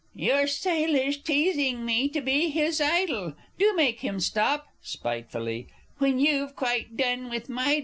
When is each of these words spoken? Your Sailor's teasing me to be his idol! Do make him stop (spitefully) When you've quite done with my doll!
Your 0.15 0.47
Sailor's 0.47 1.17
teasing 1.17 1.85
me 1.85 2.09
to 2.09 2.21
be 2.21 2.49
his 2.49 2.81
idol! 2.81 3.33
Do 3.59 3.75
make 3.75 3.99
him 3.99 4.19
stop 4.19 4.65
(spitefully) 4.81 5.67
When 5.99 6.17
you've 6.17 6.55
quite 6.55 6.97
done 6.97 7.29
with 7.29 7.49
my 7.49 7.73
doll! 7.75 7.79